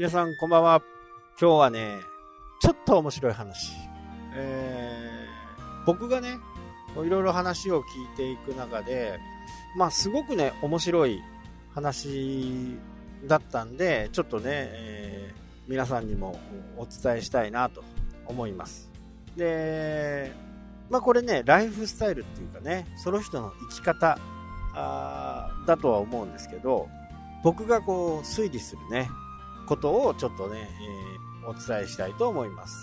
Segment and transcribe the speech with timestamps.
[0.00, 0.80] 皆さんこんばんは。
[1.38, 1.98] 今日はね、
[2.58, 3.72] ちょっと面白い話。
[4.32, 6.38] えー、僕がね、
[6.96, 9.18] いろいろ話を聞いていく中で、
[9.76, 11.22] まあすごくね、面白い
[11.74, 12.78] 話
[13.26, 16.40] だったんで、ちょっとね、えー、皆さんにも
[16.78, 17.84] お伝えしたいなと
[18.24, 18.90] 思います。
[19.36, 20.32] で、
[20.88, 24.18] まあこれね、ライフスタイルっていうかね、その人の生き方
[24.72, 26.88] あだとは思うんですけど、
[27.44, 29.10] 僕がこう推理するね、
[29.70, 30.68] ことをちょっとね、
[31.42, 32.74] えー、お伝えしたいと思います。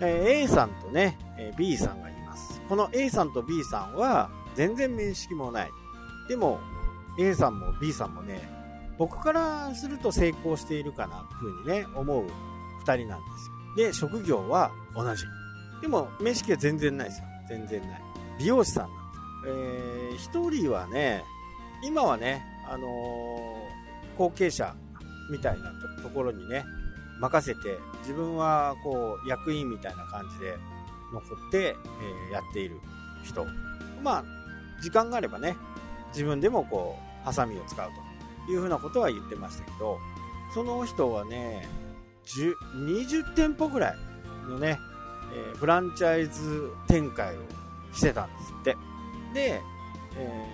[0.00, 2.62] えー、A さんとね、え B さんがいます。
[2.68, 5.70] この A さんと B さんは全然面識もない。
[6.28, 6.60] でも、
[7.18, 8.48] A さんも B さんもね、
[8.96, 12.26] 僕からすると成功しているかなふうにね、思う
[12.84, 13.24] 2人なんで
[13.76, 13.88] すよ。
[13.88, 15.24] で、職業は同じ。
[15.82, 17.24] でも、面識は全然ないですよ。
[17.48, 18.02] 全然ない。
[18.38, 20.30] 美容師さんなんです。
[20.30, 21.24] えー、1人はね、
[21.82, 24.76] 今はね、あのー、後継者
[25.30, 25.70] みたいな
[26.02, 26.64] ところにね、
[27.20, 30.56] 任せて、自分はこう、役員みたいな感じで
[31.12, 31.76] 残って、
[32.28, 32.80] え、やっている
[33.22, 33.46] 人。
[34.02, 34.24] まあ、
[34.80, 35.56] 時間があればね、
[36.12, 37.90] 自分でもこう、ハサミを使う
[38.46, 39.98] というふうなことは言ってましたけど、
[40.54, 41.68] その人はね、
[42.24, 43.96] 20店舗ぐらい
[44.48, 44.78] のね、
[45.32, 47.40] え、フランチャイズ展開を
[47.92, 48.76] してたんですって。
[49.34, 49.62] で、
[50.16, 50.46] え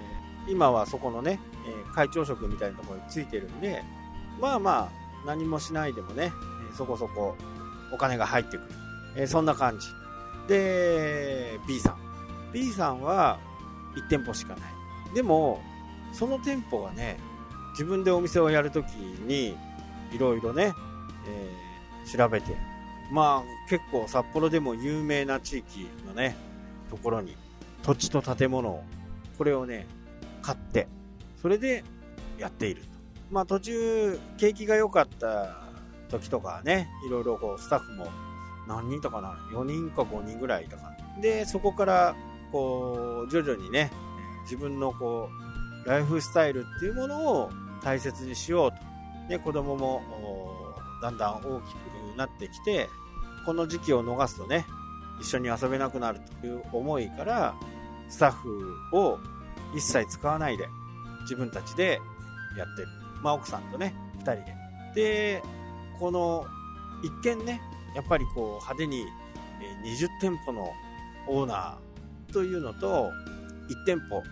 [0.49, 3.83] ー、今はそこのね、え会長職みたいなところについてるんで、
[4.41, 6.33] まあまあ、何もしないでもね、
[6.77, 7.37] そこそこ
[7.93, 8.69] お金が入ってく
[9.17, 9.27] る。
[9.27, 9.89] そんな感じ。
[10.49, 11.97] で、B さん。
[12.53, 13.39] B さんは
[13.97, 15.15] 1店舗しかない。
[15.15, 15.61] でも、
[16.13, 17.19] その店舗がね、
[17.73, 19.57] 自分でお店をやるときに、
[20.13, 20.73] いろいろね、
[21.27, 22.57] えー、調べて、
[23.11, 26.37] まあ結構札幌でも有名な地域のね、
[26.91, 27.37] ところに
[27.83, 28.85] 土地と建物を、
[29.39, 29.87] これをね、
[30.43, 30.89] 買って、
[31.41, 31.85] それで
[32.39, 32.83] やっている。
[33.31, 35.57] まあ途中、景気が良かった
[36.09, 38.07] 時とかね、いろいろこうスタッフも
[38.69, 40.93] 何人とかな、4人か5人ぐらいいたか。
[41.21, 42.15] で、そこから
[42.53, 43.91] こう、徐々にね、
[44.43, 45.29] 自分のこ
[45.85, 47.51] う、ライフスタイルっていうものを
[47.83, 48.77] 大切にしようと。
[49.29, 50.03] ね、子供も
[51.03, 52.89] だんだん大きくなってきて、
[53.45, 54.67] この時期を逃すとね、
[55.21, 57.55] 一緒に遊べなくなるという思いから、
[58.09, 59.19] スタッフを
[59.75, 60.69] 一切使わないで、
[61.23, 62.01] 自分たちで
[62.57, 63.06] やってる。
[63.27, 64.55] まあ、奥さんとね、2人で。
[64.95, 65.43] で、
[65.99, 66.47] この、
[67.03, 67.61] 一見ね、
[67.93, 69.05] やっぱりこう派手に
[69.85, 70.71] 20店舗の
[71.27, 73.11] オーナーというのと、
[73.69, 74.23] 1店舗。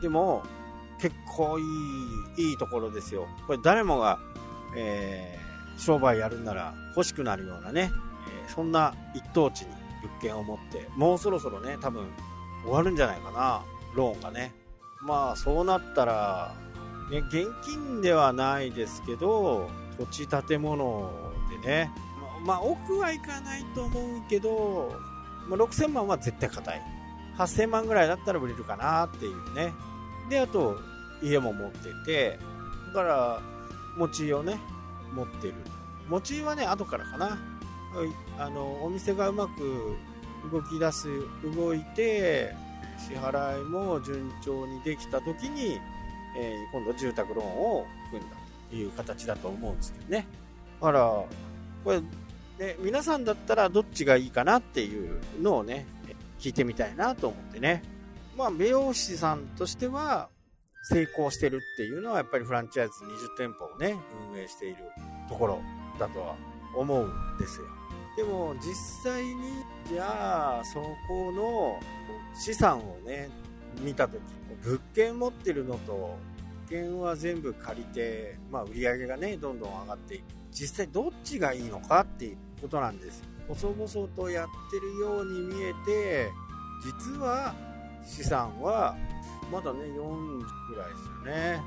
[0.00, 0.42] でも、
[0.98, 1.62] 結構い
[2.42, 3.28] い、いいところですよ。
[3.46, 4.18] これ誰もが、
[4.74, 7.90] えー、商売やるんなら欲しくなるようなね、
[8.46, 9.68] えー、そんな一等地に
[10.02, 12.06] 物件を持って、もうそろそろね、多分
[12.62, 13.62] 終わるんじゃないかな、
[13.94, 14.54] ローンがね。
[15.02, 16.54] まあ、そうなったら、
[17.10, 21.10] ね、現金ではないですけど、土地建物
[21.62, 21.90] でね、
[22.44, 24.94] まあ、奥はいかないと思うけど、
[25.48, 26.82] まあ、6000万は絶対硬い。
[27.38, 29.72] 8000万ぐらいだったら売れるかなっていうね。
[30.28, 30.78] で、あと、
[31.22, 32.38] 家も持ってて、
[32.88, 33.42] だから、
[33.96, 34.58] 餅をね、
[35.14, 35.54] 持ってる。
[36.08, 37.38] 餅はね、後からかな。
[38.38, 39.96] あの、お店がうまく
[40.52, 41.08] 動き出す、
[41.56, 42.54] 動いて、
[42.98, 45.80] 支払いも順調にできた時に、
[46.36, 48.36] えー、今度住宅ローンを組んだ
[48.70, 50.26] という形だと思うんですけどね。
[50.80, 51.00] だから、
[51.84, 55.86] これ、ね、皆さんだったらどっちがいいかなっていうのをね、
[56.38, 57.82] 聞いてみたいなと思ってね。
[58.36, 60.28] まあ、美容師さんとしては、
[60.90, 63.96] 成功してるっていうのはやっぱりフランチャイズ20店舗をね、
[64.32, 64.76] 運営している
[65.28, 65.60] ところ
[65.98, 66.36] だとは
[66.74, 67.66] 思うんですよ。
[68.16, 68.74] でも実
[69.12, 71.78] 際に、じゃあ、そこの
[72.34, 73.28] 資産をね、
[73.80, 74.20] 見た時
[74.62, 76.18] 物件持ってるのと
[76.68, 80.24] 物件は全部借りて、まあ、売り上げがねどんどん上がっていく。
[80.50, 83.22] 実際どっちがいいのかっていうことなんです。
[83.48, 86.30] 細々とやってるように見えて
[86.84, 87.54] 実は
[88.04, 88.96] 資産は
[89.50, 91.62] まだね40ぐらいですよね。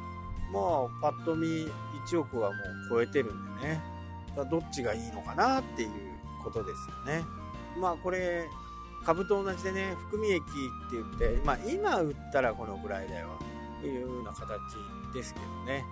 [0.52, 3.82] まあパッと見1億はもう超えてるんでね。
[4.50, 5.90] どっちがいいのかなっていう
[6.44, 7.24] ことですよね。
[7.80, 8.48] まあこれ
[9.06, 10.50] 株と同じでね、含み益って
[10.92, 13.30] 言って、まあ今売ったらこのぐらいだよ、
[13.82, 14.48] というような形
[15.14, 15.84] ですけどね。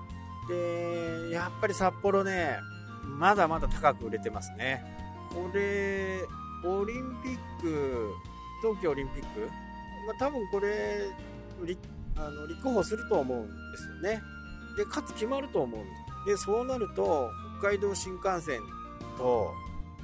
[0.48, 2.60] で、やっぱり札幌ね、
[3.04, 4.84] まだまだ高く売れてますね。
[5.32, 6.22] これ、
[6.66, 8.14] オリンピック、
[8.62, 9.50] 東京オリンピック、
[10.08, 11.12] まあ多分これ、
[12.16, 14.22] あの立候補すると思うんですよね。
[14.78, 16.00] で、かつ決まると思うんです。
[16.26, 17.30] で、そうなると、
[17.60, 18.60] 北海道新幹線
[19.18, 19.54] と、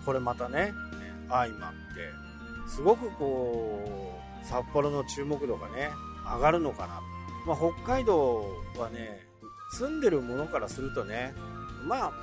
[0.05, 0.73] これまたね、
[1.29, 2.24] 相まって、
[2.67, 3.79] すごくこ
[4.43, 5.91] う、札幌の注目度がね、
[6.25, 7.01] 上がるのかな。
[7.45, 8.45] まあ、北海道
[8.77, 9.27] はね、
[9.71, 11.33] 住んでるものからするとね、
[11.87, 12.13] まあ、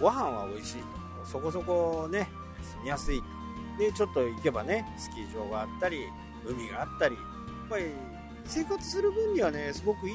[0.00, 0.86] ご飯は美味しいと。
[1.24, 2.28] そこそこね、
[2.62, 3.22] 住みやすい。
[3.78, 6.06] で、ちょっと行けばね、スキー場があったり、
[6.46, 7.24] 海があったり、やっ
[7.68, 7.86] ぱり
[8.44, 10.14] 生活する分にはね、すごくいい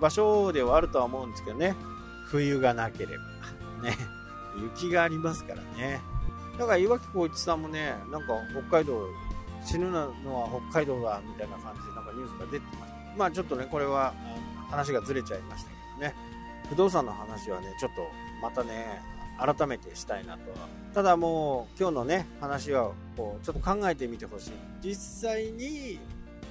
[0.00, 1.74] 場所ではあるとは思うんですけどね。
[2.26, 3.24] 冬がなければ。
[3.82, 3.96] ね。
[4.62, 6.00] 雪がありますからね。
[6.58, 8.34] だから岩城浩一さんもね、なんか
[8.68, 9.08] 北海道、
[9.64, 13.16] 死ぬのは北海道だみたいな感じでなんかニュースが出てました。
[13.16, 14.14] まあちょっとね、これは
[14.70, 16.14] 話がずれちゃいましたけどね。
[16.68, 18.06] 不動産の話はね、ちょっと
[18.42, 19.02] またね、
[19.38, 20.40] 改めてしたいなと。
[20.94, 24.52] ただもう今日のね、話はこう、ちょっと考えてみてほしい。
[24.80, 25.98] 実際に、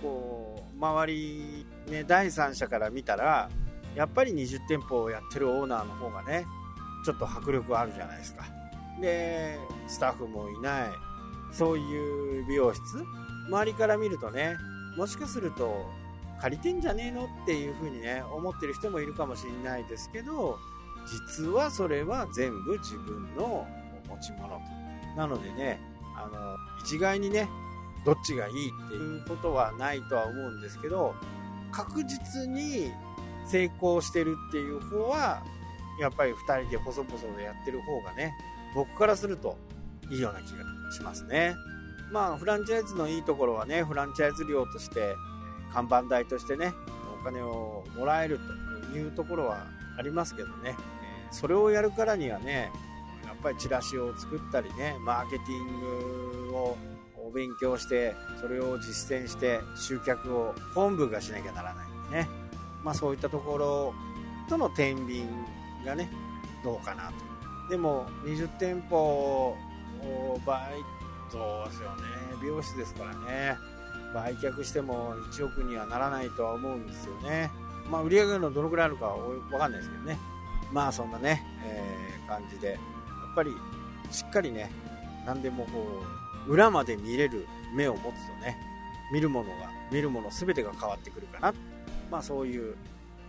[0.02, 3.50] こう、周り、ね、第三者から見たら、
[3.96, 6.46] やっぱり20店舗をやってるオーナーの方がね、
[7.06, 8.44] ちょっと迫力あるじゃないですか。
[9.02, 10.90] で、スタッフもいない。
[11.52, 12.82] そういう美容室？
[13.48, 14.56] 周りから見るとね、
[14.98, 15.90] もしかすると
[16.42, 17.26] 借りてんじゃねえの？
[17.26, 20.58] っていう風にね、思ってる人もいるかもしれないですけど、
[21.06, 23.68] 実はそれは全部自分の
[24.10, 24.62] 持ち物と。
[25.16, 25.80] なのでね、
[26.16, 27.48] あの、一概にね、
[28.06, 31.14] どっちがいいっていうことはないとは思うんですけど、
[31.72, 32.92] 確実に
[33.46, 35.44] 成功してるっていう方は、
[36.00, 38.34] やっぱり2人で細々でやってる方がね、
[38.74, 39.58] 僕からすると
[40.10, 41.56] いいような気がしますね。
[42.12, 45.16] まあ、フランチャイズのいいところはね、フランチャイズ料として、
[45.74, 46.74] 看板代としてね、
[47.20, 48.40] お金をもらえる
[48.92, 49.66] というところは
[49.98, 50.76] ありますけどね、
[51.32, 52.72] それをやるからにはね、
[53.26, 56.78] やっぱりチラシを作ったりね、マーケティングを
[57.18, 62.30] お勉強して、それを実践して、集客を本部がしなきゃならないんでね。
[62.84, 63.94] まあそういったところ
[64.48, 65.26] との天秤
[65.86, 66.12] がね、
[66.64, 67.33] どうかなと。
[67.70, 69.56] でも、20店舗、
[70.46, 70.74] 倍、
[71.30, 72.04] そうですよね。
[72.42, 73.58] 美容室ですからね。
[74.14, 77.50] 売却しても1億にはならないとは思うんですよね。
[77.90, 79.18] まあ売上のどのくらいあるかは
[79.52, 80.20] わかんないですけどね。
[80.72, 82.80] まあそんなね、えー、感じで、やっ
[83.36, 83.52] ぱり
[84.12, 84.72] しっかりね、
[85.26, 86.04] 何でもこ
[86.48, 88.12] う、裏まで見れる目を持つと
[88.46, 88.58] ね、
[89.12, 91.54] 見るものが、見るもの全てが変わってくるかな。
[92.12, 92.76] まあそういう、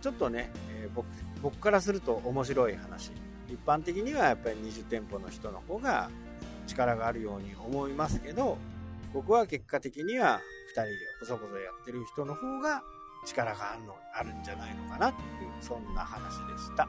[0.01, 1.07] ちょっとね、えー、僕、
[1.41, 3.11] 僕からすると面白い話。
[3.49, 6.09] 一般的にはやっぱり20店舗の人の方が
[6.67, 8.57] 力があるように思いますけど、
[9.13, 12.83] 僕は結果的には2人で細々やってる人の方が
[13.25, 16.87] 力があるのあるんじゃないのかなっていう、そんな話でした。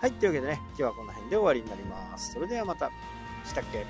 [0.00, 2.32] はい、というわけでね、今日はこの辺で終わりになります。
[2.32, 2.90] それではまた。
[3.44, 3.84] したっけ？